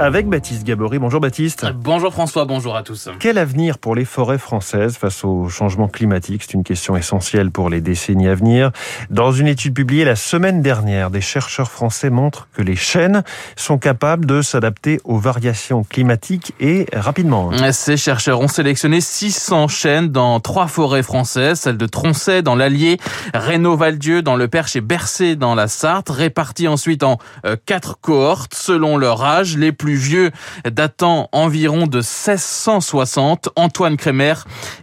[0.00, 0.98] Avec Baptiste Gabory.
[0.98, 1.66] Bonjour Baptiste.
[1.76, 3.08] Bonjour François, bonjour à tous.
[3.20, 6.42] Quel avenir pour les forêts françaises face au changement climatique?
[6.42, 8.72] C'est une question essentielle pour les décennies à venir.
[9.10, 13.22] Dans une étude publiée la semaine dernière, des chercheurs français montrent que les chênes
[13.54, 17.52] sont capables de s'adapter aux variations climatiques et rapidement.
[17.70, 22.98] Ces chercheurs ont sélectionné 600 chênes dans trois forêts françaises, celles de Troncet dans l'Allier,
[23.32, 28.54] Reynaud-Valdieu dans le Perche et Bercé dans la Sarthe, réparties ensuite en euh, quatre cohortes
[28.54, 29.56] selon leur âge.
[29.56, 30.30] Les plus vieux
[30.64, 33.50] datant environ de 1660.
[33.56, 34.34] Antoine Crémer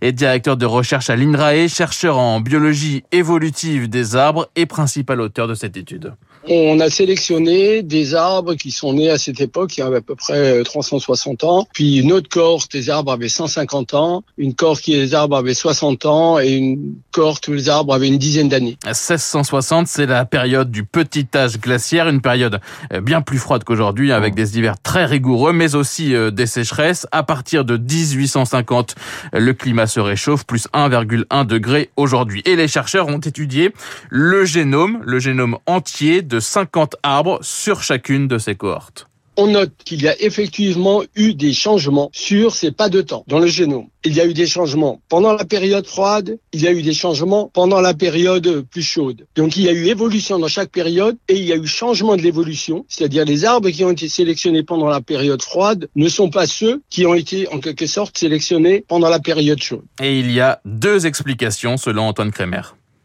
[0.01, 5.47] est directeur de recherche à l'INRAE, chercheur en biologie évolutive des arbres et principal auteur
[5.47, 6.13] de cette étude.
[6.47, 10.01] On a sélectionné des arbres qui sont nés à cette époque, il y a à
[10.01, 11.67] peu près 360 ans.
[11.73, 14.23] Puis une autre cohorte, les arbres avaient 150 ans.
[14.37, 18.07] Une cohorte qui les arbres avaient 60 ans et une cohorte où les arbres avaient
[18.07, 18.77] une dizaine d'années.
[18.85, 22.59] 1660, c'est la période du petit âge glaciaire, une période
[22.91, 27.05] euh, bien plus froide qu'aujourd'hui, avec des hivers très rigoureux, mais aussi euh, des sécheresses.
[27.11, 28.95] À partir de 1850,
[29.33, 32.41] le climat se réchauffe, plus 1,1 degré aujourd'hui.
[32.45, 33.73] Et les chercheurs ont étudié
[34.09, 39.71] le génome, le génome entier de 50 arbres sur chacune de ces cohortes on note
[39.85, 43.87] qu'il y a effectivement eu des changements sur ces pas de temps dans le génome.
[44.03, 46.93] Il y a eu des changements pendant la période froide, il y a eu des
[46.93, 49.25] changements pendant la période plus chaude.
[49.35, 52.17] Donc il y a eu évolution dans chaque période et il y a eu changement
[52.17, 56.29] de l'évolution, c'est-à-dire les arbres qui ont été sélectionnés pendant la période froide ne sont
[56.29, 59.85] pas ceux qui ont été en quelque sorte sélectionnés pendant la période chaude.
[60.01, 62.61] Et il y a deux explications selon Antoine Kremer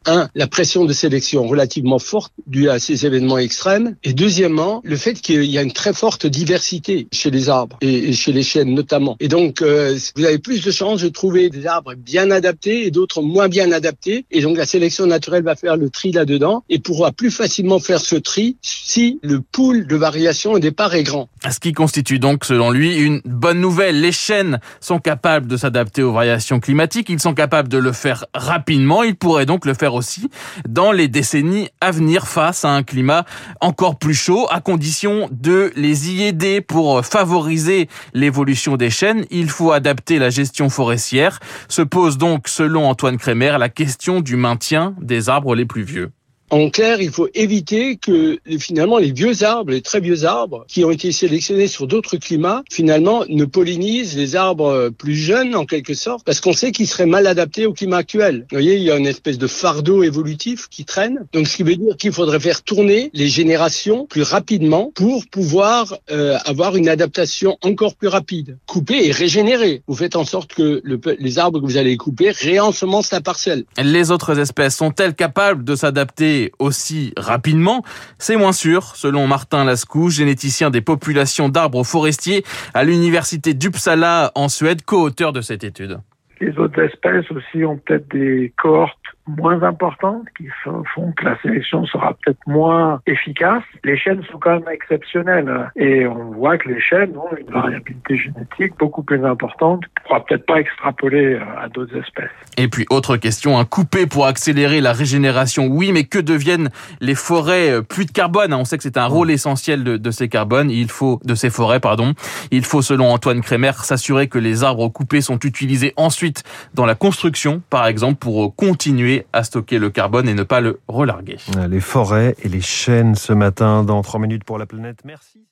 [0.06, 4.96] un, la pression de sélection relativement forte due à ces événements extrêmes, et deuxièmement, le
[4.96, 8.74] fait qu'il y a une très forte diversité chez les arbres et chez les chênes
[8.74, 9.16] notamment.
[9.20, 12.90] Et donc, euh, vous avez plus de chances de trouver des arbres bien adaptés et
[12.90, 14.24] d'autres moins bien adaptés.
[14.30, 18.00] Et donc, la sélection naturelle va faire le tri là-dedans et pourra plus facilement faire
[18.00, 21.28] ce tri si le pool de variation au départ est grand.
[21.50, 24.00] Ce qui constitue donc, selon lui, une bonne nouvelle.
[24.00, 27.08] Les chênes sont capables de s'adapter aux variations climatiques.
[27.08, 29.02] Ils sont capables de le faire rapidement.
[29.02, 30.30] Ils pourraient donc le faire aussi
[30.68, 33.24] dans les décennies à venir face à un climat
[33.60, 39.26] encore plus chaud, à condition de les y aider pour favoriser l'évolution des chênes.
[39.30, 41.40] Il faut adapter la gestion forestière.
[41.68, 46.12] Se pose donc, selon Antoine Crémer, la question du maintien des arbres les plus vieux.
[46.50, 50.84] En clair, il faut éviter que finalement les vieux arbres, les très vieux arbres, qui
[50.84, 55.94] ont été sélectionnés sur d'autres climats, finalement ne pollinisent les arbres plus jeunes en quelque
[55.94, 58.46] sorte, parce qu'on sait qu'ils seraient mal adaptés au climat actuel.
[58.50, 61.26] Vous voyez, il y a une espèce de fardeau évolutif qui traîne.
[61.32, 65.96] Donc, ce qui veut dire qu'il faudrait faire tourner les générations plus rapidement pour pouvoir
[66.10, 68.58] euh, avoir une adaptation encore plus rapide.
[68.66, 69.82] Couper et régénérer.
[69.88, 73.64] Vous faites en sorte que le, les arbres que vous allez couper réensemencent la parcelle.
[73.82, 77.82] Les autres espèces sont-elles capables de s'adapter aussi rapidement
[78.18, 84.48] C'est moins sûr, selon Martin Lascou, généticien des populations d'arbres forestiers à l'université d'Uppsala en
[84.48, 85.98] Suède, co-auteur de cette étude.
[86.40, 91.84] Les autres espèces aussi ont peut-être des cohortes moins importantes qui font que la sélection
[91.86, 93.62] sera peut-être moins efficace.
[93.84, 95.68] Les chênes sont quand même exceptionnels hein.
[95.76, 100.24] et on voit que les chênes ont une variabilité génétique beaucoup plus importante qu'on pourra
[100.24, 102.30] peut-être pas extrapoler euh, à d'autres espèces.
[102.56, 106.70] Et puis autre question, un coupé pour accélérer la régénération, oui, mais que deviennent
[107.00, 110.28] les forêts euh, plus de carbone On sait que c'est un rôle essentiel de, ces
[110.28, 112.14] carbones, il faut de ces forêts, pardon.
[112.50, 115.92] Il faut, selon Antoine Crémer, s'assurer que les arbres coupés sont utilisés
[116.26, 116.42] ensuite
[116.74, 120.80] dans la construction, par exemple, pour continuer à stocker le carbone et ne pas le
[120.88, 121.36] relarguer.
[121.68, 125.00] Les forêts et les chênes ce matin dans 3 minutes pour la planète.
[125.04, 125.46] Merci.